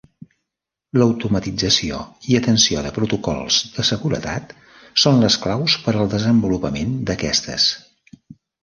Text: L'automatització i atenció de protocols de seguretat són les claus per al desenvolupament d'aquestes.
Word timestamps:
L'automatització 1.01 1.99
i 2.31 2.39
atenció 2.39 2.83
de 2.87 2.93
protocols 2.97 3.61
de 3.77 3.87
seguretat 3.93 4.57
són 5.05 5.23
les 5.27 5.41
claus 5.47 5.79
per 5.87 5.95
al 6.01 6.15
desenvolupament 6.17 6.99
d'aquestes. 7.11 7.73